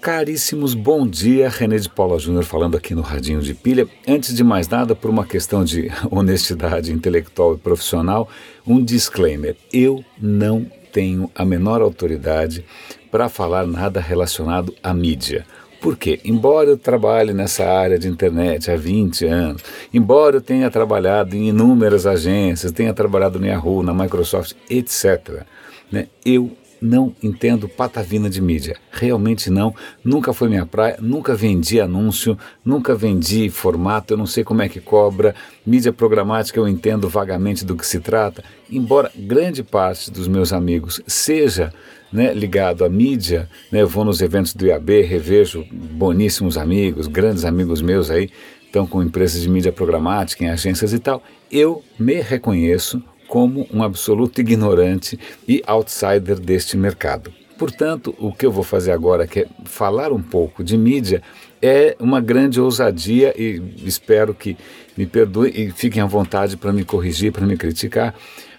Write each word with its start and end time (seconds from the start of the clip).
Caríssimos, 0.00 0.72
bom 0.72 1.06
dia. 1.06 1.50
René 1.50 1.76
de 1.76 1.86
Paula 1.86 2.18
Júnior 2.18 2.42
falando 2.44 2.74
aqui 2.74 2.94
no 2.94 3.02
Radinho 3.02 3.42
de 3.42 3.52
Pilha. 3.52 3.86
Antes 4.08 4.34
de 4.34 4.42
mais 4.42 4.66
nada, 4.66 4.96
por 4.96 5.10
uma 5.10 5.26
questão 5.26 5.62
de 5.62 5.90
honestidade 6.10 6.90
intelectual 6.90 7.54
e 7.54 7.58
profissional, 7.58 8.26
um 8.66 8.82
disclaimer. 8.82 9.56
Eu 9.70 10.02
não 10.18 10.64
tenho 10.90 11.30
a 11.34 11.44
menor 11.44 11.82
autoridade 11.82 12.64
para 13.10 13.28
falar 13.28 13.66
nada 13.66 14.00
relacionado 14.00 14.74
à 14.82 14.94
mídia. 14.94 15.44
Por 15.82 15.98
quê? 15.98 16.18
Embora 16.24 16.70
eu 16.70 16.78
trabalhe 16.78 17.34
nessa 17.34 17.66
área 17.66 17.98
de 17.98 18.08
internet 18.08 18.70
há 18.70 18.76
20 18.76 19.26
anos, 19.26 19.62
embora 19.92 20.36
eu 20.36 20.40
tenha 20.40 20.70
trabalhado 20.70 21.36
em 21.36 21.48
inúmeras 21.50 22.06
agências, 22.06 22.72
tenha 22.72 22.94
trabalhado 22.94 23.38
no 23.38 23.46
Yahoo, 23.46 23.82
na 23.82 23.92
Microsoft, 23.92 24.54
etc., 24.68 25.44
né, 25.92 26.06
eu 26.24 26.52
não 26.80 27.14
entendo 27.22 27.68
patavina 27.68 28.30
de 28.30 28.40
mídia. 28.40 28.76
Realmente 28.90 29.50
não. 29.50 29.74
Nunca 30.04 30.32
foi 30.32 30.48
minha 30.48 30.64
praia, 30.64 30.96
nunca 31.00 31.34
vendi 31.34 31.80
anúncio, 31.80 32.38
nunca 32.64 32.94
vendi 32.94 33.50
formato, 33.50 34.14
eu 34.14 34.18
não 34.18 34.26
sei 34.26 34.42
como 34.42 34.62
é 34.62 34.68
que 34.68 34.80
cobra. 34.80 35.34
Mídia 35.66 35.92
programática 35.92 36.58
eu 36.58 36.66
entendo 36.66 37.08
vagamente 37.08 37.64
do 37.64 37.76
que 37.76 37.86
se 37.86 38.00
trata. 38.00 38.42
Embora 38.70 39.10
grande 39.14 39.62
parte 39.62 40.10
dos 40.10 40.26
meus 40.26 40.52
amigos 40.52 41.02
seja 41.06 41.72
né, 42.12 42.32
ligado 42.32 42.84
à 42.84 42.88
mídia, 42.88 43.48
né, 43.70 43.82
eu 43.82 43.88
vou 43.88 44.04
nos 44.04 44.20
eventos 44.20 44.54
do 44.54 44.66
IAB, 44.66 45.02
revejo 45.02 45.64
boníssimos 45.70 46.56
amigos, 46.56 47.06
grandes 47.06 47.44
amigos 47.44 47.80
meus 47.80 48.10
aí, 48.10 48.30
estão 48.64 48.86
com 48.86 49.02
empresas 49.02 49.42
de 49.42 49.48
mídia 49.48 49.72
programática, 49.72 50.44
em 50.44 50.48
agências 50.48 50.92
e 50.92 50.98
tal. 50.98 51.22
Eu 51.50 51.82
me 51.98 52.20
reconheço 52.20 53.02
como 53.30 53.64
um 53.72 53.84
absoluto 53.84 54.40
ignorante 54.40 55.16
e 55.46 55.62
outsider 55.64 56.40
deste 56.40 56.76
mercado. 56.76 57.32
Portanto, 57.56 58.12
o 58.18 58.32
que 58.32 58.44
eu 58.44 58.50
vou 58.50 58.64
fazer 58.64 58.90
agora, 58.90 59.24
que 59.24 59.40
é 59.40 59.46
falar 59.64 60.12
um 60.12 60.20
pouco 60.20 60.64
de 60.64 60.76
mídia, 60.76 61.22
é 61.62 61.94
uma 62.00 62.20
grande 62.20 62.60
ousadia 62.60 63.32
e 63.40 63.62
espero 63.84 64.34
que 64.34 64.56
me 64.96 65.06
perdoem 65.06 65.52
e 65.54 65.70
fiquem 65.70 66.02
à 66.02 66.06
vontade 66.06 66.56
para 66.56 66.72
me 66.72 66.84
corrigir, 66.84 67.30
para 67.30 67.46
me 67.46 67.56
criticar. 67.56 68.16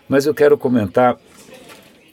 Mas 0.07 0.25
eu 0.25 0.33
quero 0.33 0.57
comentar 0.57 1.19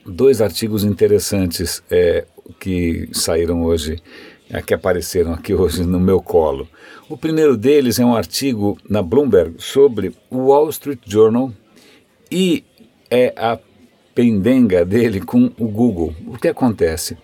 dois 0.04 0.40
artigos 0.40 0.82
interessantes 0.82 1.80
é, 1.88 2.26
que 2.58 3.08
saíram 3.12 3.62
hoje, 3.62 4.02
é, 4.50 4.60
que 4.60 4.74
apareceram 4.74 5.32
aqui 5.32 5.54
hoje 5.54 5.84
no 5.84 6.00
meu 6.00 6.20
colo. 6.20 6.66
O 7.08 7.16
primeiro 7.16 7.56
deles 7.56 8.00
é 8.00 8.04
um 8.04 8.16
artigo 8.16 8.76
na 8.88 9.00
Bloomberg 9.00 9.54
sobre 9.58 10.12
o 10.28 10.48
Wall 10.48 10.68
Street 10.70 11.00
Journal, 11.06 11.52
e 12.30 12.64
é 13.10 13.32
a 13.36 13.58
pendenga 14.14 14.84
dele 14.84 15.20
com 15.20 15.50
o 15.58 15.68
Google. 15.68 16.14
O 16.26 16.36
que 16.36 16.48
acontece? 16.48 17.16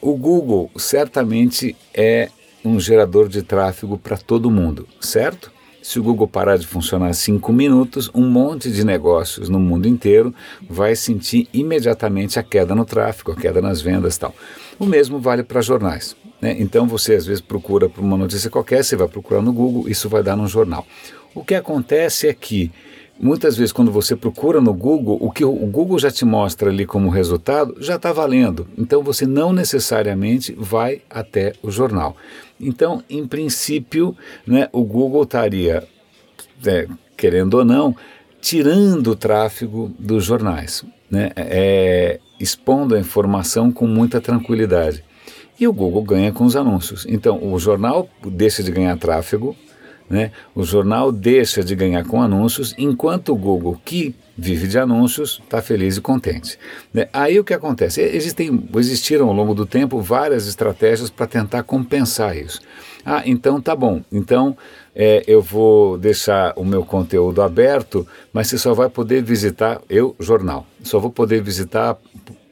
O 0.00 0.16
Google 0.16 0.70
certamente 0.76 1.76
é 1.92 2.28
um 2.64 2.80
gerador 2.80 3.28
de 3.28 3.42
tráfego 3.42 3.98
para 3.98 4.16
todo 4.16 4.50
mundo, 4.50 4.88
certo? 5.00 5.50
Se 5.82 5.98
o 5.98 6.02
Google 6.02 6.28
parar 6.28 6.56
de 6.56 6.66
funcionar 6.66 7.12
cinco 7.12 7.52
minutos, 7.52 8.08
um 8.14 8.28
monte 8.28 8.70
de 8.70 8.84
negócios 8.84 9.48
no 9.48 9.58
mundo 9.58 9.88
inteiro 9.88 10.32
vai 10.70 10.94
sentir 10.94 11.48
imediatamente 11.52 12.38
a 12.38 12.42
queda 12.42 12.72
no 12.72 12.84
tráfego, 12.84 13.32
a 13.32 13.36
queda 13.36 13.60
nas 13.60 13.80
vendas 13.80 14.14
e 14.14 14.20
tal. 14.20 14.34
O 14.78 14.86
mesmo 14.86 15.18
vale 15.18 15.42
para 15.42 15.60
jornais. 15.60 16.14
Né? 16.40 16.56
Então 16.58 16.86
você 16.86 17.14
às 17.14 17.26
vezes 17.26 17.40
procura 17.40 17.88
por 17.88 18.02
uma 18.02 18.16
notícia 18.16 18.48
qualquer, 18.48 18.84
você 18.84 18.94
vai 18.94 19.08
procurar 19.08 19.42
no 19.42 19.52
Google, 19.52 19.88
isso 19.88 20.08
vai 20.08 20.22
dar 20.22 20.36
no 20.36 20.46
jornal. 20.46 20.86
O 21.34 21.44
que 21.44 21.54
acontece 21.54 22.28
é 22.28 22.32
que 22.32 22.70
Muitas 23.20 23.56
vezes, 23.56 23.72
quando 23.72 23.92
você 23.92 24.16
procura 24.16 24.60
no 24.60 24.72
Google, 24.72 25.18
o 25.20 25.30
que 25.30 25.44
o 25.44 25.52
Google 25.52 25.98
já 25.98 26.10
te 26.10 26.24
mostra 26.24 26.70
ali 26.70 26.84
como 26.84 27.08
resultado 27.08 27.76
já 27.78 27.96
está 27.96 28.12
valendo. 28.12 28.66
Então, 28.76 29.02
você 29.02 29.26
não 29.26 29.52
necessariamente 29.52 30.54
vai 30.58 31.02
até 31.08 31.52
o 31.62 31.70
jornal. 31.70 32.16
Então, 32.58 33.02
em 33.08 33.26
princípio, 33.26 34.16
né, 34.46 34.68
o 34.72 34.82
Google 34.82 35.22
estaria, 35.22 35.86
é, 36.66 36.88
querendo 37.16 37.54
ou 37.54 37.64
não, 37.64 37.94
tirando 38.40 39.12
o 39.12 39.16
tráfego 39.16 39.92
dos 39.98 40.24
jornais, 40.24 40.84
né, 41.08 41.30
é, 41.36 42.18
expondo 42.40 42.94
a 42.94 42.98
informação 42.98 43.70
com 43.70 43.86
muita 43.86 44.20
tranquilidade. 44.20 45.04
E 45.60 45.68
o 45.68 45.72
Google 45.72 46.02
ganha 46.02 46.32
com 46.32 46.44
os 46.44 46.56
anúncios. 46.56 47.06
Então, 47.08 47.38
o 47.40 47.56
jornal 47.58 48.08
deixa 48.24 48.64
de 48.64 48.72
ganhar 48.72 48.96
tráfego, 48.96 49.54
né? 50.12 50.30
O 50.54 50.62
jornal 50.62 51.10
deixa 51.10 51.64
de 51.64 51.74
ganhar 51.74 52.04
com 52.04 52.20
anúncios, 52.20 52.74
enquanto 52.76 53.30
o 53.30 53.34
Google, 53.34 53.80
que 53.82 54.14
vive 54.36 54.68
de 54.68 54.78
anúncios, 54.78 55.40
está 55.42 55.62
feliz 55.62 55.96
e 55.96 56.02
contente. 56.02 56.58
Né? 56.92 57.08
Aí 57.14 57.40
o 57.40 57.44
que 57.44 57.54
acontece? 57.54 58.02
Existem, 58.02 58.68
existiram 58.76 59.28
ao 59.28 59.34
longo 59.34 59.54
do 59.54 59.64
tempo 59.64 60.02
várias 60.02 60.46
estratégias 60.46 61.08
para 61.08 61.26
tentar 61.26 61.62
compensar 61.62 62.36
isso. 62.36 62.60
Ah, 63.04 63.22
então 63.24 63.58
tá 63.58 63.74
bom. 63.74 64.02
Então 64.12 64.54
é, 64.94 65.24
eu 65.26 65.40
vou 65.40 65.96
deixar 65.96 66.52
o 66.56 66.64
meu 66.64 66.84
conteúdo 66.84 67.40
aberto, 67.40 68.06
mas 68.34 68.48
você 68.48 68.58
só 68.58 68.74
vai 68.74 68.90
poder 68.90 69.22
visitar, 69.22 69.80
eu, 69.88 70.14
jornal, 70.20 70.66
só 70.82 70.98
vou 70.98 71.10
poder 71.10 71.42
visitar 71.42 71.96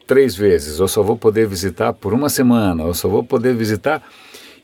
três 0.07 0.35
vezes, 0.35 0.81
ou 0.81 0.89
só 0.89 1.03
vou 1.03 1.17
poder 1.17 1.47
visitar 1.47 1.93
por 1.93 2.15
uma 2.15 2.31
semana, 2.31 2.85
ou 2.85 2.95
só 2.95 3.07
vou 3.07 3.23
poder 3.23 3.55
visitar 3.55 4.03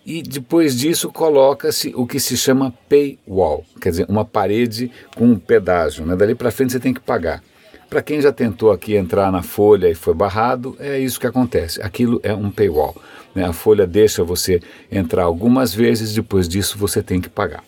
e 0.06 0.22
depois 0.22 0.78
disso 0.78 1.10
coloca-se 1.10 1.92
o 1.96 2.06
que 2.06 2.20
se 2.20 2.36
chama 2.36 2.72
paywall, 2.88 3.64
quer 3.80 3.90
dizer, 3.90 4.06
uma 4.08 4.24
parede 4.24 4.88
com 5.16 5.24
um 5.26 5.36
pedágio. 5.36 6.06
Né? 6.06 6.14
Dali 6.14 6.32
para 6.36 6.52
frente 6.52 6.70
você 6.70 6.78
tem 6.78 6.94
que 6.94 7.00
pagar. 7.00 7.42
Para 7.90 8.00
quem 8.00 8.20
já 8.20 8.30
tentou 8.30 8.70
aqui 8.70 8.94
entrar 8.94 9.32
na 9.32 9.42
Folha 9.42 9.90
e 9.90 9.96
foi 9.96 10.14
barrado, 10.14 10.76
é 10.78 10.96
isso 11.00 11.18
que 11.18 11.26
acontece. 11.26 11.82
Aquilo 11.82 12.20
é 12.22 12.32
um 12.32 12.52
paywall. 12.52 12.94
Né? 13.34 13.44
A 13.44 13.52
Folha 13.52 13.84
deixa 13.84 14.22
você 14.22 14.62
entrar 14.92 15.24
algumas 15.24 15.74
vezes, 15.74 16.14
depois 16.14 16.48
disso 16.48 16.78
você 16.78 17.02
tem 17.02 17.20
que 17.20 17.28
pagar. 17.28 17.64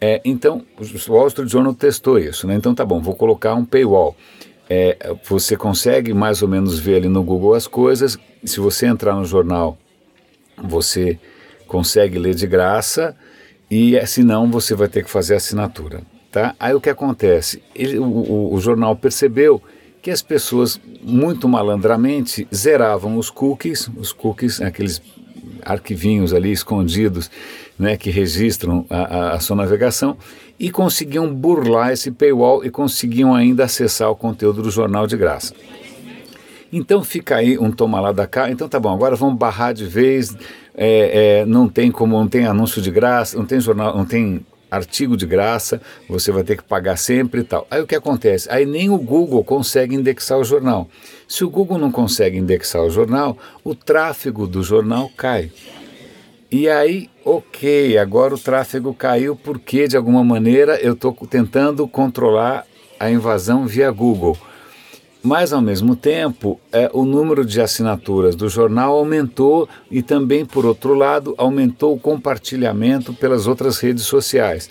É, 0.00 0.20
então, 0.24 0.64
o 0.76 1.12
Wall 1.12 1.28
Street 1.28 1.48
Journal 1.48 1.74
testou 1.74 2.18
isso. 2.18 2.48
Né? 2.48 2.56
Então, 2.56 2.74
tá 2.74 2.84
bom, 2.84 3.00
vou 3.00 3.14
colocar 3.14 3.54
um 3.54 3.64
paywall. 3.64 4.16
É, 4.68 5.14
você 5.28 5.56
consegue 5.56 6.12
mais 6.12 6.42
ou 6.42 6.48
menos 6.48 6.80
ver 6.80 6.96
ali 6.96 7.08
no 7.08 7.22
Google 7.22 7.54
as 7.54 7.68
coisas. 7.68 8.18
Se 8.44 8.58
você 8.58 8.86
entrar 8.86 9.14
no 9.14 9.24
jornal, 9.24 9.78
você 10.56 11.18
consegue 11.70 12.18
ler 12.18 12.34
de 12.34 12.48
graça 12.48 13.16
e 13.70 13.96
eh, 13.96 14.04
se 14.04 14.24
não 14.24 14.50
você 14.50 14.74
vai 14.74 14.88
ter 14.88 15.04
que 15.04 15.10
fazer 15.10 15.36
assinatura. 15.36 16.02
Tá? 16.32 16.52
Aí 16.58 16.74
o 16.74 16.80
que 16.80 16.90
acontece? 16.90 17.62
Ele, 17.74 17.96
o, 17.96 18.04
o, 18.04 18.54
o 18.54 18.60
jornal 18.60 18.96
percebeu 18.96 19.62
que 20.02 20.10
as 20.10 20.20
pessoas 20.20 20.80
muito 21.00 21.48
malandramente 21.48 22.48
zeravam 22.52 23.16
os 23.16 23.30
cookies, 23.30 23.88
os 23.96 24.12
cookies, 24.12 24.60
aqueles 24.60 25.00
arquivinhos 25.62 26.34
ali 26.34 26.50
escondidos 26.50 27.30
né, 27.78 27.96
que 27.96 28.10
registram 28.10 28.84
a, 28.90 28.96
a, 28.96 29.32
a, 29.34 29.40
sua 29.40 29.54
navegação 29.54 30.16
e 30.58 30.72
conseguiam 30.72 31.32
burlar 31.32 31.92
esse 31.92 32.10
paywall 32.10 32.64
e 32.64 32.70
conseguiam 32.70 33.32
ainda 33.32 33.64
acessar 33.64 34.10
o 34.10 34.16
conteúdo 34.16 34.60
do 34.60 34.70
jornal 34.70 35.06
de 35.06 35.16
graça. 35.16 35.54
Então 36.72 37.02
fica 37.02 37.36
aí 37.36 37.58
um 37.58 37.70
toma 37.70 38.00
lá 38.00 38.12
da 38.12 38.26
cá, 38.26 38.50
então 38.50 38.68
tá 38.68 38.78
bom, 38.78 38.92
agora 38.92 39.16
vamos 39.16 39.36
barrar 39.36 39.72
de 39.72 39.84
vez 39.84 40.36
é, 40.74 41.40
é, 41.40 41.46
não 41.46 41.68
tem 41.68 41.90
como, 41.90 42.16
não 42.18 42.28
tem 42.28 42.46
anúncio 42.46 42.80
de 42.80 42.90
graça, 42.90 43.36
não 43.36 43.44
tem 43.44 43.60
jornal, 43.60 43.96
não 43.96 44.04
tem 44.04 44.44
artigo 44.70 45.16
de 45.16 45.26
graça, 45.26 45.80
você 46.08 46.30
vai 46.30 46.44
ter 46.44 46.56
que 46.56 46.62
pagar 46.62 46.96
sempre 46.96 47.40
e 47.40 47.44
tal. 47.44 47.66
Aí 47.70 47.82
o 47.82 47.86
que 47.86 47.94
acontece? 47.94 48.48
Aí 48.50 48.64
nem 48.64 48.88
o 48.88 48.96
Google 48.96 49.42
consegue 49.42 49.94
indexar 49.96 50.38
o 50.38 50.44
jornal. 50.44 50.88
Se 51.26 51.44
o 51.44 51.50
Google 51.50 51.76
não 51.76 51.90
consegue 51.90 52.38
indexar 52.38 52.82
o 52.82 52.90
jornal, 52.90 53.36
o 53.64 53.74
tráfego 53.74 54.46
do 54.46 54.62
jornal 54.62 55.10
cai. 55.16 55.50
E 56.52 56.68
aí, 56.68 57.08
ok, 57.24 57.98
agora 57.98 58.34
o 58.34 58.38
tráfego 58.38 58.94
caiu 58.94 59.36
porque 59.36 59.86
de 59.86 59.96
alguma 59.96 60.24
maneira 60.24 60.76
eu 60.80 60.94
estou 60.94 61.12
tentando 61.28 61.86
controlar 61.86 62.64
a 62.98 63.10
invasão 63.10 63.66
via 63.66 63.90
Google. 63.90 64.36
Mas, 65.22 65.52
ao 65.52 65.60
mesmo 65.60 65.94
tempo, 65.94 66.58
é, 66.72 66.90
o 66.94 67.04
número 67.04 67.44
de 67.44 67.60
assinaturas 67.60 68.34
do 68.34 68.48
jornal 68.48 68.96
aumentou 68.96 69.68
e 69.90 70.02
também, 70.02 70.46
por 70.46 70.64
outro 70.64 70.94
lado, 70.94 71.34
aumentou 71.36 71.94
o 71.94 72.00
compartilhamento 72.00 73.12
pelas 73.12 73.46
outras 73.46 73.78
redes 73.78 74.04
sociais. 74.04 74.70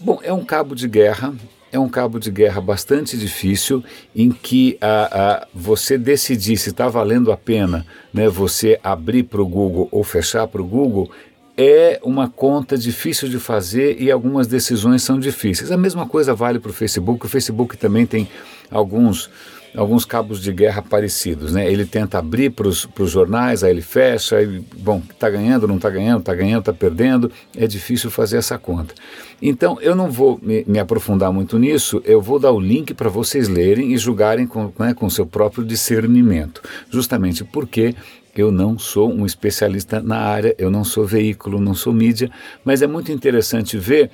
Bom, 0.00 0.20
é 0.22 0.32
um 0.32 0.44
cabo 0.44 0.74
de 0.74 0.88
guerra, 0.88 1.34
é 1.70 1.78
um 1.78 1.88
cabo 1.88 2.18
de 2.18 2.30
guerra 2.30 2.62
bastante 2.62 3.18
difícil 3.18 3.84
em 4.16 4.30
que 4.30 4.78
a, 4.80 5.42
a, 5.42 5.46
você 5.52 5.98
decidir 5.98 6.56
se 6.56 6.70
está 6.70 6.88
valendo 6.88 7.30
a 7.30 7.36
pena 7.36 7.84
né, 8.12 8.26
você 8.26 8.80
abrir 8.82 9.24
para 9.24 9.42
o 9.42 9.46
Google 9.46 9.86
ou 9.90 10.02
fechar 10.02 10.46
para 10.48 10.62
o 10.62 10.66
Google 10.66 11.10
é 11.56 11.98
uma 12.04 12.28
conta 12.28 12.78
difícil 12.78 13.28
de 13.28 13.38
fazer 13.40 14.00
e 14.00 14.10
algumas 14.10 14.46
decisões 14.46 15.02
são 15.02 15.18
difíceis. 15.18 15.72
A 15.72 15.76
mesma 15.76 16.06
coisa 16.06 16.32
vale 16.32 16.60
para 16.60 16.70
o 16.70 16.72
Facebook. 16.72 17.26
O 17.26 17.28
Facebook 17.28 17.76
também 17.76 18.06
tem 18.06 18.28
alguns 18.70 19.28
alguns 19.76 20.04
cabos 20.04 20.40
de 20.42 20.52
guerra 20.52 20.82
parecidos. 20.82 21.52
Né? 21.52 21.70
Ele 21.70 21.84
tenta 21.84 22.18
abrir 22.18 22.50
para 22.50 22.66
os 22.66 22.88
jornais, 23.10 23.62
aí 23.62 23.70
ele 23.70 23.82
fecha, 23.82 24.36
aí, 24.36 24.62
bom, 24.76 25.02
está 25.10 25.28
ganhando, 25.30 25.68
não 25.68 25.76
está 25.76 25.90
ganhando, 25.90 26.20
está 26.20 26.34
ganhando, 26.34 26.60
está 26.60 26.72
perdendo, 26.72 27.30
é 27.56 27.66
difícil 27.66 28.10
fazer 28.10 28.38
essa 28.38 28.58
conta. 28.58 28.94
Então, 29.40 29.78
eu 29.80 29.94
não 29.94 30.10
vou 30.10 30.38
me, 30.42 30.64
me 30.66 30.78
aprofundar 30.78 31.32
muito 31.32 31.58
nisso, 31.58 32.02
eu 32.04 32.20
vou 32.20 32.38
dar 32.38 32.50
o 32.50 32.58
link 32.58 32.92
para 32.94 33.08
vocês 33.08 33.48
lerem 33.48 33.92
e 33.92 33.98
julgarem 33.98 34.46
com, 34.46 34.72
né, 34.78 34.94
com 34.94 35.08
seu 35.08 35.26
próprio 35.26 35.64
discernimento, 35.64 36.60
justamente 36.90 37.44
porque 37.44 37.94
Eu 38.38 38.52
não 38.52 38.78
sou 38.78 39.12
um 39.12 39.26
especialista 39.26 40.00
na 40.00 40.18
área, 40.18 40.54
eu 40.58 40.70
não 40.70 40.84
sou 40.84 41.04
veículo, 41.04 41.60
não 41.60 41.74
sou 41.74 41.92
mídia, 41.92 42.30
mas 42.64 42.82
é 42.82 42.86
muito 42.86 43.10
interessante 43.10 43.76
ver 43.76 44.12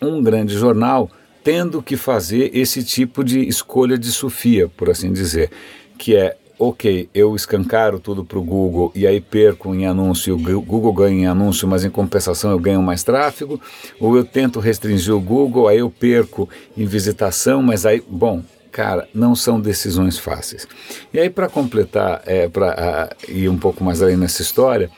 um 0.00 0.22
grande 0.22 0.56
jornal 0.56 1.10
tendo 1.42 1.82
que 1.82 1.96
fazer 1.96 2.50
esse 2.54 2.82
tipo 2.84 3.24
de 3.24 3.46
escolha 3.46 3.98
de 3.98 4.10
Sofia, 4.12 4.68
por 4.68 4.90
assim 4.90 5.12
dizer, 5.12 5.50
que 5.96 6.14
é 6.16 6.36
ok, 6.58 7.08
eu 7.14 7.36
escancaro 7.36 8.00
tudo 8.00 8.24
para 8.24 8.38
o 8.38 8.42
Google 8.42 8.90
e 8.94 9.06
aí 9.06 9.20
perco 9.20 9.72
em 9.74 9.86
anúncio, 9.86 10.34
o 10.34 10.60
Google 10.60 10.92
ganha 10.92 11.22
em 11.22 11.26
anúncio, 11.26 11.68
mas 11.68 11.84
em 11.84 11.90
compensação 11.90 12.50
eu 12.50 12.58
ganho 12.58 12.82
mais 12.82 13.04
tráfego, 13.04 13.60
ou 14.00 14.16
eu 14.16 14.24
tento 14.24 14.58
restringir 14.58 15.14
o 15.14 15.20
Google, 15.20 15.68
aí 15.68 15.78
eu 15.78 15.88
perco 15.88 16.48
em 16.76 16.84
visitação, 16.84 17.62
mas 17.62 17.86
aí, 17.86 18.02
bom, 18.08 18.42
cara, 18.72 19.08
não 19.14 19.36
são 19.36 19.60
decisões 19.60 20.18
fáceis. 20.18 20.66
E 21.12 21.20
aí 21.20 21.30
para 21.30 21.48
completar, 21.48 22.22
é, 22.26 22.48
para 22.48 23.10
ir 23.28 23.48
um 23.48 23.58
pouco 23.58 23.84
mais 23.84 24.02
além 24.02 24.16
nessa 24.16 24.42
história, 24.42 24.90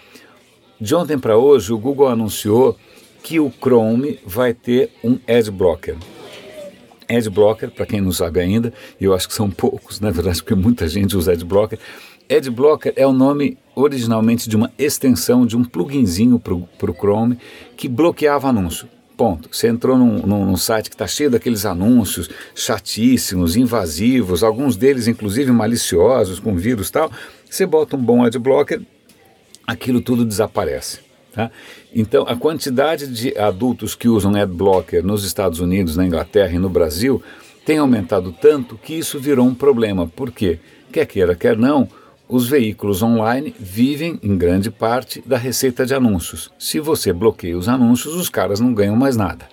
de 0.80 0.94
ontem 0.94 1.18
para 1.18 1.36
hoje 1.36 1.74
o 1.74 1.78
Google 1.78 2.08
anunciou 2.08 2.74
que 3.22 3.38
o 3.38 3.52
Chrome 3.60 4.18
vai 4.24 4.54
ter 4.54 4.90
um 5.04 5.18
ad 5.28 5.50
blocker. 5.50 5.96
Adblocker, 7.10 7.70
para 7.70 7.86
quem 7.86 8.00
não 8.00 8.12
sabe 8.12 8.40
ainda, 8.40 8.72
eu 9.00 9.12
acho 9.12 9.28
que 9.28 9.34
são 9.34 9.50
poucos, 9.50 10.00
na 10.00 10.10
verdade, 10.10 10.42
porque 10.42 10.54
muita 10.54 10.86
gente 10.88 11.16
usa 11.16 11.32
Adblocker. 11.32 11.78
Adblocker 12.30 12.92
é 12.94 13.04
o 13.04 13.12
nome 13.12 13.58
originalmente 13.74 14.48
de 14.48 14.54
uma 14.54 14.72
extensão, 14.78 15.44
de 15.44 15.56
um 15.56 15.64
pluginzinho 15.64 16.38
para 16.38 16.54
o 16.54 16.94
Chrome 16.94 17.38
que 17.76 17.88
bloqueava 17.88 18.48
anúncio. 18.48 18.88
Ponto. 19.16 19.48
Você 19.52 19.68
entrou 19.68 19.98
num, 19.98 20.18
num, 20.26 20.46
num 20.46 20.56
site 20.56 20.88
que 20.88 20.94
está 20.94 21.06
cheio 21.06 21.30
daqueles 21.30 21.66
anúncios 21.66 22.30
chatíssimos, 22.54 23.56
invasivos, 23.56 24.42
alguns 24.42 24.76
deles 24.76 25.08
inclusive 25.08 25.50
maliciosos, 25.52 26.38
com 26.38 26.56
vírus 26.56 26.88
e 26.88 26.92
tal. 26.92 27.12
Você 27.50 27.66
bota 27.66 27.96
um 27.96 28.02
bom 28.02 28.24
adblocker, 28.24 28.80
aquilo 29.66 30.00
tudo 30.00 30.24
desaparece. 30.24 31.09
Tá? 31.32 31.50
Então, 31.94 32.24
a 32.26 32.34
quantidade 32.34 33.06
de 33.06 33.36
adultos 33.38 33.94
que 33.94 34.08
usam 34.08 34.34
adblocker 34.34 35.04
nos 35.04 35.24
Estados 35.24 35.60
Unidos, 35.60 35.96
na 35.96 36.04
Inglaterra 36.04 36.52
e 36.52 36.58
no 36.58 36.68
Brasil 36.68 37.22
tem 37.64 37.78
aumentado 37.78 38.32
tanto 38.32 38.76
que 38.76 38.94
isso 38.94 39.18
virou 39.18 39.46
um 39.46 39.54
problema. 39.54 40.06
Por 40.08 40.30
quê? 40.32 40.58
Quer 40.92 41.06
queira, 41.06 41.36
quer 41.36 41.56
não, 41.56 41.88
os 42.28 42.48
veículos 42.48 43.02
online 43.02 43.54
vivem, 43.58 44.18
em 44.22 44.36
grande 44.36 44.70
parte, 44.70 45.22
da 45.26 45.36
receita 45.36 45.84
de 45.84 45.94
anúncios. 45.94 46.50
Se 46.58 46.80
você 46.80 47.12
bloqueia 47.12 47.56
os 47.56 47.68
anúncios, 47.68 48.14
os 48.14 48.28
caras 48.28 48.60
não 48.60 48.74
ganham 48.74 48.96
mais 48.96 49.16
nada. 49.16 49.48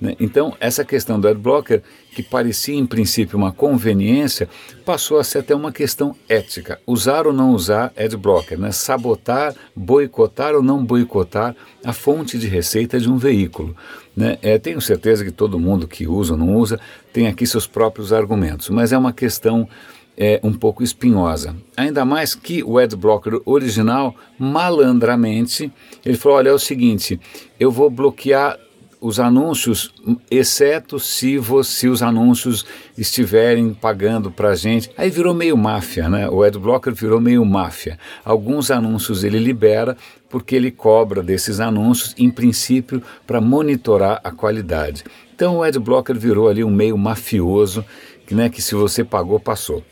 Né? 0.00 0.14
Então, 0.20 0.54
essa 0.60 0.84
questão 0.84 1.18
do 1.18 1.28
adblocker, 1.28 1.82
que 2.14 2.22
parecia 2.22 2.74
em 2.74 2.86
princípio 2.86 3.36
uma 3.36 3.52
conveniência, 3.52 4.48
passou 4.84 5.18
a 5.18 5.24
ser 5.24 5.38
até 5.38 5.54
uma 5.54 5.72
questão 5.72 6.14
ética. 6.28 6.80
Usar 6.86 7.26
ou 7.26 7.32
não 7.32 7.52
usar 7.52 7.92
adblocker, 7.96 8.58
né? 8.58 8.70
sabotar, 8.72 9.54
boicotar 9.74 10.54
ou 10.54 10.62
não 10.62 10.84
boicotar 10.84 11.54
a 11.84 11.92
fonte 11.92 12.38
de 12.38 12.46
receita 12.46 12.98
de 12.98 13.08
um 13.08 13.16
veículo. 13.16 13.74
Né? 14.16 14.38
É, 14.42 14.58
tenho 14.58 14.80
certeza 14.80 15.24
que 15.24 15.32
todo 15.32 15.58
mundo 15.58 15.88
que 15.88 16.06
usa 16.06 16.34
ou 16.34 16.38
não 16.38 16.54
usa 16.56 16.78
tem 17.12 17.26
aqui 17.26 17.46
seus 17.46 17.66
próprios 17.66 18.12
argumentos, 18.12 18.68
mas 18.68 18.92
é 18.92 18.98
uma 18.98 19.12
questão 19.12 19.68
é, 20.16 20.40
um 20.42 20.52
pouco 20.52 20.82
espinhosa. 20.82 21.56
Ainda 21.76 22.04
mais 22.04 22.34
que 22.34 22.62
o 22.62 22.78
adblocker 22.78 23.40
original, 23.44 24.14
malandramente, 24.38 25.72
ele 26.04 26.16
falou: 26.16 26.38
olha, 26.38 26.50
é 26.50 26.52
o 26.52 26.58
seguinte, 26.58 27.18
eu 27.58 27.70
vou 27.70 27.90
bloquear 27.90 28.58
os 29.04 29.20
anúncios, 29.20 29.92
exceto 30.30 30.98
se, 30.98 31.36
você, 31.36 31.88
os 31.88 32.02
anúncios 32.02 32.64
estiverem 32.96 33.74
pagando 33.74 34.30
para 34.30 34.48
a 34.48 34.54
gente. 34.54 34.90
Aí 34.96 35.10
virou 35.10 35.34
meio 35.34 35.58
máfia, 35.58 36.08
né? 36.08 36.26
O 36.30 36.42
adblocker 36.42 36.94
virou 36.94 37.20
meio 37.20 37.44
máfia. 37.44 37.98
Alguns 38.24 38.70
anúncios 38.70 39.22
ele 39.22 39.38
libera 39.38 39.94
porque 40.30 40.56
ele 40.56 40.70
cobra 40.70 41.22
desses 41.22 41.60
anúncios, 41.60 42.14
em 42.16 42.30
princípio, 42.30 43.02
para 43.26 43.42
monitorar 43.42 44.22
a 44.24 44.30
qualidade. 44.30 45.04
Então 45.36 45.58
o 45.58 45.62
adblocker 45.62 46.18
virou 46.18 46.48
ali 46.48 46.64
um 46.64 46.70
meio 46.70 46.96
mafioso, 46.96 47.84
que, 48.26 48.34
né, 48.34 48.48
que 48.48 48.62
se 48.62 48.74
você 48.74 49.04
pagou, 49.04 49.38
passou. 49.38 49.84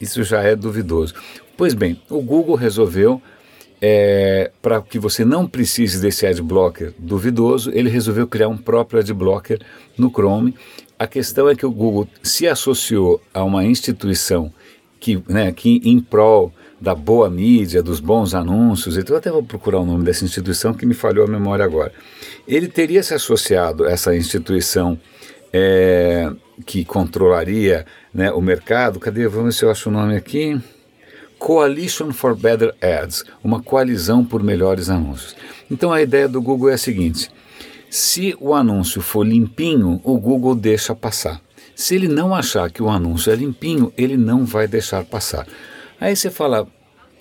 Isso 0.00 0.24
já 0.24 0.40
é 0.40 0.56
duvidoso. 0.56 1.12
Pois 1.54 1.74
bem, 1.74 2.00
o 2.08 2.22
Google 2.22 2.56
resolveu 2.56 3.20
é, 3.86 4.50
para 4.62 4.80
que 4.80 4.98
você 4.98 5.26
não 5.26 5.46
precise 5.46 6.00
desse 6.00 6.26
adblocker 6.26 6.94
duvidoso, 6.98 7.70
ele 7.74 7.90
resolveu 7.90 8.26
criar 8.26 8.48
um 8.48 8.56
próprio 8.56 9.00
adblocker 9.00 9.60
no 9.98 10.08
Chrome. 10.08 10.54
A 10.98 11.06
questão 11.06 11.50
é 11.50 11.54
que 11.54 11.66
o 11.66 11.70
Google 11.70 12.08
se 12.22 12.48
associou 12.48 13.20
a 13.34 13.44
uma 13.44 13.62
instituição 13.62 14.50
que, 14.98 15.22
né, 15.28 15.52
que 15.52 15.82
em 15.84 16.00
prol 16.00 16.50
da 16.80 16.94
boa 16.94 17.28
mídia, 17.28 17.82
dos 17.82 18.00
bons 18.00 18.32
anúncios, 18.34 18.96
então 18.96 19.16
eu 19.16 19.18
até 19.18 19.30
vou 19.30 19.42
procurar 19.42 19.80
o 19.80 19.84
nome 19.84 20.02
dessa 20.02 20.24
instituição 20.24 20.72
que 20.72 20.86
me 20.86 20.94
falhou 20.94 21.26
a 21.26 21.28
memória 21.28 21.62
agora. 21.62 21.92
Ele 22.48 22.68
teria 22.68 23.02
se 23.02 23.12
associado 23.12 23.84
a 23.84 23.90
essa 23.90 24.16
instituição 24.16 24.98
é, 25.52 26.32
que 26.64 26.86
controlaria 26.86 27.84
né, 28.14 28.32
o 28.32 28.40
mercado. 28.40 28.98
Cadê? 28.98 29.28
Vamos 29.28 29.44
ver 29.44 29.58
se 29.58 29.64
eu 29.66 29.70
acho 29.70 29.90
o 29.90 29.92
nome 29.92 30.16
aqui. 30.16 30.58
Coalition 31.44 32.10
for 32.10 32.34
Better 32.34 32.74
Ads, 32.80 33.22
uma 33.44 33.62
coalizão 33.62 34.24
por 34.24 34.42
melhores 34.42 34.88
anúncios. 34.88 35.36
Então 35.70 35.92
a 35.92 36.00
ideia 36.00 36.26
do 36.26 36.40
Google 36.40 36.70
é 36.70 36.72
a 36.72 36.78
seguinte: 36.78 37.30
se 37.90 38.34
o 38.40 38.54
anúncio 38.54 39.02
for 39.02 39.26
limpinho, 39.26 40.00
o 40.02 40.18
Google 40.18 40.54
deixa 40.54 40.94
passar. 40.94 41.42
Se 41.76 41.96
ele 41.96 42.08
não 42.08 42.34
achar 42.34 42.70
que 42.70 42.82
o 42.82 42.88
anúncio 42.88 43.30
é 43.30 43.36
limpinho, 43.36 43.92
ele 43.94 44.16
não 44.16 44.46
vai 44.46 44.66
deixar 44.66 45.04
passar. 45.04 45.46
Aí 46.00 46.16
você 46.16 46.30
fala, 46.30 46.66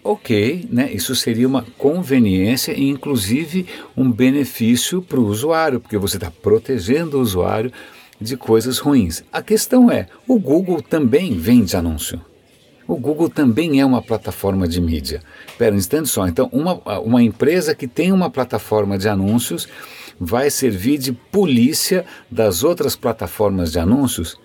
ok, 0.02 0.70
né, 0.72 0.90
isso 0.94 1.14
seria 1.18 1.46
uma 1.46 1.66
conveniência 1.78 2.72
e 2.72 2.88
inclusive 2.88 3.68
um 3.98 4.10
benefício 4.10 5.02
para 5.02 5.20
o 5.20 5.26
usuário, 5.26 5.82
porque 5.82 5.98
você 5.98 6.16
está 6.16 6.32
protegendo 6.32 7.18
o 7.18 7.22
usuário 7.22 7.74
de 8.22 8.38
coisas 8.38 8.80
ruins. 8.80 9.22
A 9.34 9.42
questão 9.42 9.92
é, 9.92 10.08
o 10.26 10.40
Google 10.40 10.82
também 10.82 11.38
vende 11.38 11.76
anúncio. 11.76 12.22
O 12.88 12.98
Google 12.98 13.30
também 13.30 13.80
é 13.80 13.86
uma 13.86 14.02
plataforma 14.02 14.68
de 14.68 14.82
mídia. 14.82 15.22
Espera 15.48 15.74
um 15.74 15.78
instante 15.78 16.10
só. 16.10 16.28
Então, 16.28 16.50
uma, 16.52 16.74
uma 17.00 17.24
empresa 17.24 17.74
que 17.74 17.88
tem 17.88 18.12
uma 18.12 18.30
plataforma 18.30 18.98
de 18.98 19.08
anúncios 19.08 19.68
vai 20.20 20.50
servir 20.50 20.98
de 20.98 21.12
polícia 21.12 22.06
das 22.30 22.64
outras 22.64 22.96
plataformas 22.96 23.72
de 23.72 23.80
anúncios? 23.80 24.38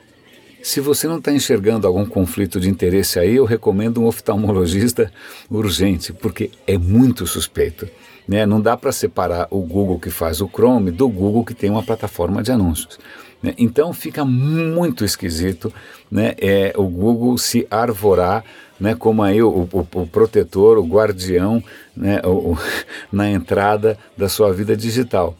Se 0.62 0.80
você 0.80 1.06
não 1.06 1.18
está 1.18 1.32
enxergando 1.32 1.86
algum 1.86 2.04
conflito 2.04 2.60
de 2.60 2.68
interesse 2.68 3.18
aí, 3.18 3.36
eu 3.36 3.44
recomendo 3.44 4.00
um 4.00 4.06
oftalmologista 4.06 5.10
urgente, 5.50 6.12
porque 6.12 6.50
é 6.66 6.76
muito 6.76 7.26
suspeito. 7.26 7.88
Né? 8.26 8.44
Não 8.44 8.60
dá 8.60 8.76
para 8.76 8.92
separar 8.92 9.46
o 9.50 9.60
Google 9.60 9.98
que 9.98 10.10
faz 10.10 10.40
o 10.40 10.48
Chrome 10.48 10.90
do 10.90 11.08
Google 11.08 11.44
que 11.44 11.54
tem 11.54 11.70
uma 11.70 11.82
plataforma 11.82 12.42
de 12.42 12.52
anúncios. 12.52 12.98
Né? 13.42 13.54
Então 13.58 13.92
fica 13.92 14.24
muito 14.24 15.04
esquisito 15.04 15.72
né, 16.10 16.34
é, 16.38 16.72
o 16.76 16.84
Google 16.84 17.38
se 17.38 17.66
arvorar 17.70 18.44
né, 18.78 18.94
como 18.94 19.22
aí 19.22 19.42
o, 19.42 19.48
o, 19.48 19.86
o 19.94 20.06
protetor, 20.06 20.78
o 20.78 20.86
guardião 20.86 21.62
né, 21.96 22.20
o, 22.24 22.56
na 23.12 23.30
entrada 23.30 23.98
da 24.16 24.28
sua 24.28 24.52
vida 24.52 24.76
digital. 24.76 25.36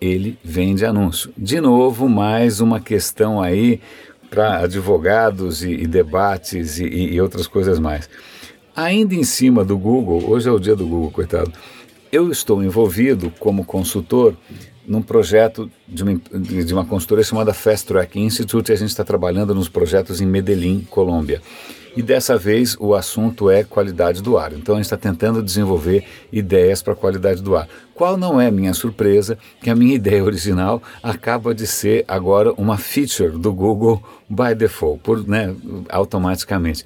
Ele 0.00 0.38
vende 0.44 0.84
anúncio. 0.84 1.32
De 1.36 1.60
novo, 1.60 2.08
mais 2.08 2.60
uma 2.60 2.80
questão 2.80 3.40
aí 3.40 3.80
para 4.28 4.58
advogados 4.58 5.62
e, 5.62 5.70
e 5.70 5.86
debates 5.86 6.78
e, 6.78 6.84
e 6.84 7.20
outras 7.20 7.46
coisas 7.46 7.78
mais. 7.78 8.08
Ainda 8.74 9.14
em 9.14 9.24
cima 9.24 9.64
do 9.64 9.78
Google, 9.78 10.28
hoje 10.28 10.48
é 10.48 10.52
o 10.52 10.58
dia 10.58 10.76
do 10.76 10.86
Google, 10.86 11.10
coitado, 11.10 11.50
eu 12.12 12.30
estou 12.30 12.62
envolvido 12.62 13.32
como 13.38 13.64
consultor 13.64 14.36
num 14.86 15.02
projeto 15.02 15.70
de 15.86 16.02
uma, 16.02 16.20
de 16.40 16.72
uma 16.72 16.84
consultoria 16.84 17.24
chamada 17.24 17.52
Fast 17.52 17.86
Track 17.86 18.18
Institute 18.18 18.70
e 18.70 18.74
a 18.74 18.76
gente 18.76 18.90
está 18.90 19.04
trabalhando 19.04 19.54
nos 19.54 19.68
projetos 19.68 20.20
em 20.20 20.26
Medellín, 20.26 20.86
Colômbia. 20.90 21.42
E 21.96 22.02
dessa 22.02 22.36
vez 22.36 22.76
o 22.78 22.94
assunto 22.94 23.48
é 23.48 23.64
qualidade 23.64 24.22
do 24.22 24.36
ar. 24.36 24.52
Então 24.52 24.74
a 24.74 24.78
gente 24.78 24.84
está 24.84 24.98
tentando 24.98 25.42
desenvolver 25.42 26.04
ideias 26.30 26.82
para 26.82 26.92
a 26.92 26.96
qualidade 26.96 27.42
do 27.42 27.56
ar. 27.56 27.66
Qual 27.94 28.18
não 28.18 28.38
é 28.38 28.50
minha 28.50 28.74
surpresa 28.74 29.38
que 29.62 29.70
a 29.70 29.74
minha 29.74 29.94
ideia 29.96 30.22
original 30.22 30.82
acaba 31.02 31.54
de 31.54 31.66
ser 31.66 32.04
agora 32.06 32.52
uma 32.52 32.76
feature 32.76 33.30
do 33.30 33.52
Google 33.52 34.02
by 34.28 34.54
default, 34.54 35.00
por, 35.02 35.26
né, 35.26 35.54
automaticamente. 35.88 36.84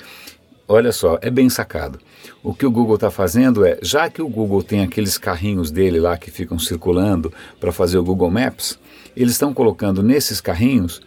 Olha 0.68 0.92
só, 0.92 1.18
é 1.20 1.30
bem 1.30 1.50
sacado. 1.50 1.98
O 2.42 2.54
que 2.54 2.64
o 2.64 2.70
Google 2.70 2.94
está 2.94 3.10
fazendo 3.10 3.64
é, 3.64 3.78
já 3.82 4.08
que 4.08 4.22
o 4.22 4.28
Google 4.28 4.62
tem 4.62 4.82
aqueles 4.82 5.18
carrinhos 5.18 5.70
dele 5.70 6.00
lá 6.00 6.16
que 6.16 6.30
ficam 6.30 6.58
circulando 6.58 7.32
para 7.58 7.72
fazer 7.72 7.98
o 7.98 8.04
Google 8.04 8.30
Maps, 8.30 8.78
eles 9.16 9.32
estão 9.32 9.52
colocando 9.52 10.02
nesses 10.02 10.40
carrinhos 10.40 11.02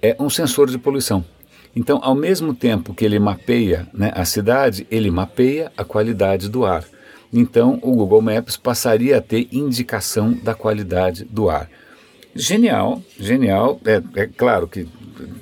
é, 0.00 0.16
um 0.18 0.30
sensor 0.30 0.70
de 0.70 0.78
poluição. 0.78 1.24
Então, 1.76 2.00
ao 2.02 2.14
mesmo 2.14 2.54
tempo 2.54 2.94
que 2.94 3.04
ele 3.04 3.18
mapeia 3.18 3.86
né, 3.92 4.10
a 4.14 4.24
cidade, 4.24 4.86
ele 4.90 5.10
mapeia 5.10 5.70
a 5.76 5.84
qualidade 5.84 6.48
do 6.48 6.64
ar. 6.64 6.84
Então, 7.32 7.78
o 7.82 7.94
Google 7.94 8.22
Maps 8.22 8.56
passaria 8.56 9.18
a 9.18 9.20
ter 9.20 9.48
indicação 9.52 10.32
da 10.32 10.54
qualidade 10.54 11.24
do 11.24 11.50
ar. 11.50 11.68
Genial, 12.34 13.02
genial. 13.18 13.80
É, 13.84 14.02
é 14.22 14.26
claro 14.26 14.66
que 14.66 14.88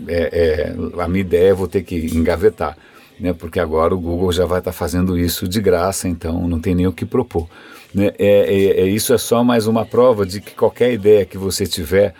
é, 0.08 0.74
é, 0.96 1.00
a 1.00 1.08
minha 1.08 1.20
ideia 1.20 1.50
eu 1.50 1.56
vou 1.56 1.68
ter 1.68 1.82
que 1.82 1.96
engavetar 2.16 2.76
né, 3.18 3.32
porque 3.32 3.58
agora 3.58 3.94
o 3.94 3.98
Google 3.98 4.32
já 4.32 4.44
vai 4.44 4.58
estar 4.58 4.72
tá 4.72 4.76
fazendo 4.76 5.18
isso 5.18 5.48
de 5.48 5.60
graça, 5.60 6.08
então 6.08 6.46
não 6.46 6.60
tem 6.60 6.74
nem 6.74 6.86
o 6.86 6.92
que 6.92 7.04
propor. 7.04 7.48
Né? 7.94 8.12
É, 8.18 8.26
é, 8.28 8.80
é, 8.82 8.86
isso 8.86 9.14
é 9.14 9.18
só 9.18 9.42
mais 9.42 9.66
uma 9.66 9.84
prova 9.84 10.26
de 10.26 10.40
que 10.40 10.54
qualquer 10.54 10.92
ideia 10.92 11.24
que 11.24 11.38
você 11.38 11.66
tiver, 11.66 12.14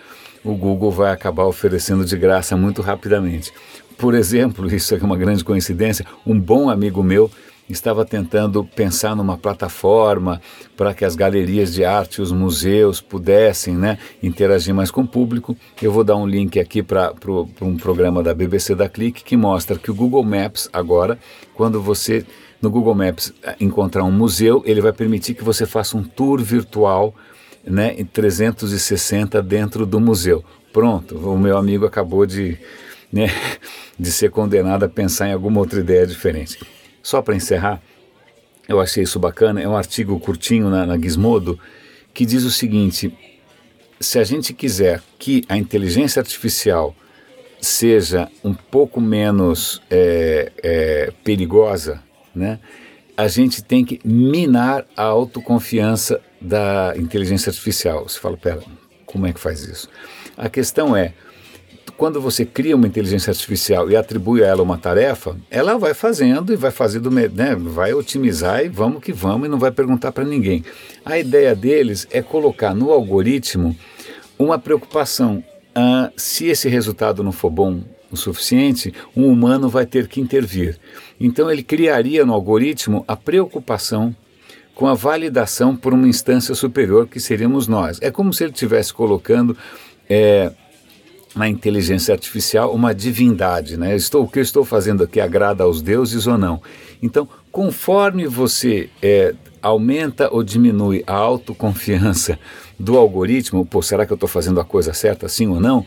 o 0.45 0.55
Google 0.55 0.91
vai 0.91 1.12
acabar 1.12 1.45
oferecendo 1.45 2.05
de 2.05 2.17
graça 2.17 2.57
muito 2.57 2.81
rapidamente. 2.81 3.53
Por 3.99 4.15
exemplo, 4.15 4.67
isso 4.75 4.95
é 4.95 4.99
uma 4.99 5.17
grande 5.17 5.45
coincidência, 5.45 6.07
um 6.26 6.38
bom 6.38 6.71
amigo 6.71 7.03
meu 7.03 7.31
estava 7.68 8.04
tentando 8.04 8.64
pensar 8.64 9.16
numa 9.16 9.37
plataforma 9.37 10.40
para 10.76 10.94
que 10.94 11.04
as 11.04 11.16
galerias 11.16 11.73
de 11.73 11.85
arte, 11.85 12.23
os 12.23 12.30
museus 12.32 13.00
pudessem 13.00 13.75
né, 13.75 13.99
interagir 14.23 14.75
mais 14.75 14.90
com 14.90 15.02
o 15.02 15.08
público. 15.08 15.56
Eu 15.80 15.90
vou 15.90 16.04
dar 16.04 16.16
um 16.16 16.26
link 16.26 16.58
aqui 16.61 16.82
para 16.82 17.12
pro, 17.12 17.49
um 17.61 17.76
programa 17.76 18.23
da 18.23 18.35
BBC 18.35 18.75
da 18.75 18.88
Clique 18.88 19.25
que 19.25 19.37
mostra 19.37 19.78
que 19.78 19.90
o 19.90 19.94
Google 19.94 20.23
Maps 20.23 20.68
agora, 20.73 21.18
quando 21.54 21.80
você 21.80 22.25
no 22.61 22.70
Google 22.70 22.94
Maps 22.94 23.32
eh, 23.42 23.56
encontrar 23.61 24.04
um 24.04 24.11
museu, 24.11 24.62
ele 24.64 24.80
vai 24.80 24.92
permitir 24.92 25.35
que 25.35 25.44
você 25.44 25.66
faça 25.66 25.96
um 25.96 26.02
tour 26.02 26.40
virtual 26.42 27.14
né, 27.64 27.94
em 27.99 28.04
360 28.04 29.42
dentro 29.42 29.85
do 29.85 30.00
museu. 30.00 30.44
Pronto, 30.73 31.16
o 31.16 31.38
meu 31.38 31.56
amigo 31.56 31.85
acabou 31.85 32.25
de, 32.25 32.56
né, 33.12 33.28
de 33.99 34.11
ser 34.11 34.30
condenado 34.30 34.85
a 34.85 34.88
pensar 34.88 35.28
em 35.28 35.32
alguma 35.32 35.61
outra 35.61 35.80
ideia 35.80 36.06
diferente. 36.06 36.58
Só 37.06 37.22
para 37.22 37.36
encerrar, 37.36 37.80
eu 38.68 38.80
achei 38.80 39.04
isso 39.04 39.20
bacana, 39.20 39.62
é 39.62 39.68
um 39.68 39.76
artigo 39.76 40.18
curtinho 40.18 40.68
na, 40.68 40.84
na 40.84 40.98
Gizmodo 40.98 41.56
que 42.12 42.26
diz 42.26 42.42
o 42.42 42.50
seguinte: 42.50 43.16
se 44.00 44.18
a 44.18 44.25
gente 44.25 44.52
quiser 44.52 45.00
que 45.16 45.44
a 45.48 45.56
inteligência 45.56 46.18
artificial 46.18 46.96
seja 47.60 48.28
um 48.42 48.52
pouco 48.52 49.00
menos 49.00 49.80
é, 49.88 50.50
é, 50.60 51.12
perigosa, 51.22 52.02
né, 52.34 52.58
a 53.16 53.28
gente 53.28 53.62
tem 53.62 53.84
que 53.84 54.00
minar 54.04 54.84
a 54.96 55.04
autoconfiança 55.04 56.20
da 56.40 56.92
inteligência 56.96 57.50
artificial. 57.50 58.08
Você 58.08 58.18
fala, 58.18 58.36
pera, 58.36 58.64
como 59.06 59.28
é 59.28 59.32
que 59.32 59.38
faz 59.38 59.62
isso? 59.62 59.88
A 60.36 60.48
questão 60.48 60.96
é, 60.96 61.14
quando 61.97 62.21
você 62.21 62.45
cria 62.45 62.76
uma 62.76 62.87
inteligência 62.87 63.31
artificial 63.31 63.91
e 63.91 63.97
atribui 63.97 64.43
a 64.43 64.47
ela 64.47 64.62
uma 64.62 64.76
tarefa, 64.76 65.37
ela 65.50 65.79
vai 65.79 65.95
fazendo 65.95 66.53
e 66.53 66.57
vai 66.57 66.71
fazendo, 66.71 67.11
né, 67.11 67.55
vai 67.57 67.95
otimizar 67.95 68.65
e 68.65 68.69
vamos 68.69 69.03
que 69.03 69.12
vamos 69.12 69.47
e 69.47 69.50
não 69.50 69.59
vai 69.59 69.71
perguntar 69.71 70.12
para 70.12 70.25
ninguém. 70.25 70.65
A 71.05 71.19
ideia 71.19 71.55
deles 71.55 72.07
é 72.11 72.21
colocar 72.21 72.75
no 72.75 72.91
algoritmo 72.91 73.76
uma 74.38 74.59
preocupação. 74.59 75.43
Ah, 75.75 76.11
se 76.17 76.47
esse 76.47 76.69
resultado 76.69 77.23
não 77.23 77.33
for 77.33 77.50
bom 77.50 77.81
o 78.11 78.17
suficiente, 78.17 78.95
um 79.17 79.26
humano 79.26 79.69
vai 79.69 79.85
ter 79.85 80.07
que 80.07 80.21
intervir. 80.21 80.79
Então 81.19 81.50
ele 81.50 81.62
criaria 81.62 82.25
no 82.25 82.33
algoritmo 82.33 83.05
a 83.09 83.17
preocupação 83.17 84.15
com 84.75 84.87
a 84.87 84.95
validação 84.95 85.75
por 85.75 85.95
uma 85.95 86.07
instância 86.07 86.55
superior 86.55 87.09
que 87.09 87.19
seríamos 87.19 87.67
nós. 87.67 87.99
É 88.03 88.11
como 88.11 88.33
se 88.33 88.45
ele 88.45 88.53
estivesse 88.53 88.93
colocando 88.93 89.57
é, 90.09 90.53
na 91.37 91.47
inteligência 91.47 92.14
artificial 92.14 92.75
uma 92.75 92.95
divindade, 92.95 93.76
né? 93.76 93.95
Estou, 93.95 94.25
o 94.25 94.28
que 94.28 94.38
eu 94.38 94.43
estou 94.43 94.64
fazendo 94.64 95.05
aqui 95.05 95.21
agrada 95.21 95.64
aos 95.64 95.83
deuses 95.83 96.26
ou 96.26 96.38
não? 96.38 96.62
Então, 97.02 97.28
conforme 97.52 98.26
você 98.26 98.88
é, 99.02 99.35
aumenta 99.61 100.33
ou 100.33 100.43
diminui 100.43 101.05
a 101.07 101.14
autoconfiança 101.14 102.38
do 102.81 102.97
algoritmo, 102.97 103.66
pô, 103.66 103.83
será 103.83 104.07
que 104.07 104.12
eu 104.12 104.16
estou 104.16 104.28
fazendo 104.28 104.59
a 104.59 104.64
coisa 104.64 104.95
certa, 104.95 105.28
sim 105.28 105.47
ou 105.49 105.61
não? 105.61 105.85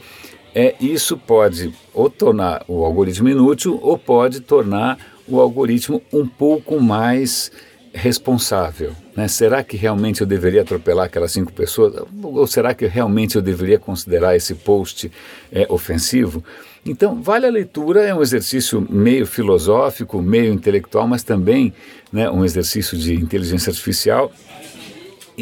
É, 0.54 0.76
isso 0.80 1.18
pode 1.18 1.74
ou 1.94 2.10
tornar 2.10 2.64
o 2.68 2.86
algoritmo 2.86 3.28
inútil 3.30 3.80
ou 3.82 3.98
pode 3.98 4.42
tornar 4.42 4.98
o 5.28 5.40
algoritmo 5.40 6.02
um 6.12 6.28
pouco 6.28 6.80
mais 6.80 7.52
responsável. 7.94 8.94
Né? 9.16 9.28
Será 9.28 9.64
que 9.64 9.76
realmente 9.76 10.22
eu 10.22 10.28
deveria 10.28 10.62
atropelar 10.62 11.06
aquelas 11.06 11.32
cinco 11.32 11.52
pessoas? 11.52 11.94
Ou 12.22 12.46
será 12.48 12.74
que 12.74 12.86
realmente 12.86 13.36
eu 13.36 13.42
deveria 13.42 13.80
considerar 13.80 14.36
esse 14.36 14.56
post 14.56 15.12
é, 15.52 15.66
ofensivo? 15.70 16.44
Então, 16.86 17.22
vale 17.22 17.46
a 17.46 17.52
leitura, 17.52 18.06
é 18.06 18.14
um 18.14 18.22
exercício 18.22 18.86
meio 18.90 19.26
filosófico, 19.26 20.22
meio 20.22 20.54
intelectual, 20.54 21.08
mas 21.08 21.24
também 21.24 21.74
né, 22.12 22.30
um 22.30 22.46
exercício 22.46 22.98
de 22.98 23.16
inteligência 23.16 23.70
artificial, 23.70 24.32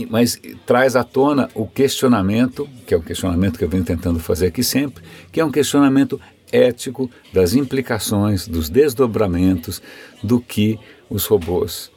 mas 0.10 0.40
traz 0.66 0.96
à 0.96 1.04
tona 1.04 1.50
o 1.54 1.68
questionamento, 1.68 2.68
que 2.86 2.94
é 2.94 2.98
o 2.98 3.02
questionamento 3.02 3.58
que 3.58 3.64
eu 3.64 3.70
venho 3.70 3.84
tentando 3.84 4.20
fazer 4.20 4.48
aqui 4.48 4.64
sempre, 4.64 5.04
que 5.32 5.40
é 5.40 5.46
um 5.46 5.52
questionamento 5.52 6.20
ético 6.52 7.10
das 7.34 7.54
implicações, 7.54 8.48
dos 8.48 8.70
desdobramentos 8.70 9.82
do 10.24 10.40
que 10.40 10.80
os 11.10 11.26
robôs 11.26 11.92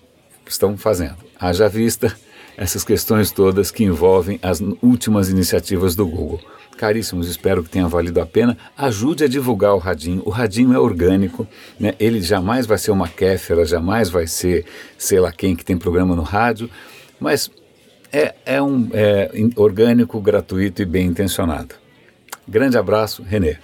estão 0.53 0.77
fazendo. 0.77 1.17
Haja 1.39 1.69
vista 1.69 2.15
essas 2.57 2.85
questões 2.85 3.31
todas 3.31 3.71
que 3.71 3.85
envolvem 3.85 4.39
as 4.43 4.61
últimas 4.83 5.29
iniciativas 5.29 5.95
do 5.95 6.07
Google. 6.07 6.41
Caríssimos, 6.77 7.29
espero 7.29 7.63
que 7.63 7.69
tenha 7.69 7.87
valido 7.87 8.21
a 8.21 8.27
pena. 8.27 8.57
Ajude 8.77 9.25
a 9.25 9.29
divulgar 9.29 9.75
o 9.75 9.79
Radinho. 9.79 10.23
O 10.25 10.31
Radinho 10.31 10.73
é 10.73 10.79
orgânico, 10.79 11.47
né? 11.79 11.95
ele 12.01 12.23
jamais 12.23 12.67
vai 12.67 12.79
ser 12.79 12.91
uma 12.91 13.09
kéfera, 13.09 13.65
jamais 13.65 14.09
vai 14.09 14.27
ser 14.27 14.65
sei 14.97 15.21
lá 15.21 15.31
quem 15.31 15.55
que 15.55 15.65
tem 15.65 15.77
programa 15.77 16.17
no 16.17 16.23
rádio, 16.23 16.71
mas 17.19 17.51
é, 18.13 18.35
é 18.45 18.63
um 18.63 18.89
é, 18.93 19.31
orgânico, 19.57 20.21
gratuito 20.21 20.83
e 20.83 20.87
bem 20.87 21.07
intencionado. 21.07 21.75
Grande 22.49 22.77
abraço, 22.77 23.23
Renê. 23.23 23.57